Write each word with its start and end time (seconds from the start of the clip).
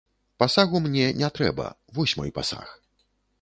Пасагу 0.43 0.79
мне 0.85 1.03
не 1.21 1.29
трэба, 1.35 1.67
вось 1.99 2.17
мой 2.21 2.35
пасаг. 2.39 2.73